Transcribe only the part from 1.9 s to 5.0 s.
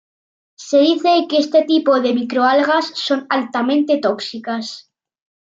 de micro-algas son altamente tóxicas.